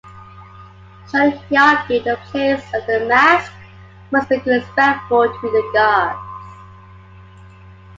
[1.11, 3.53] Surely, he argue, the plays and the masks
[4.09, 6.17] must be disrespectful to the gods.